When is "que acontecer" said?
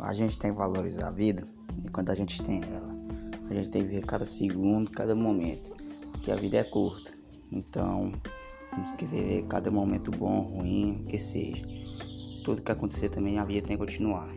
12.62-13.08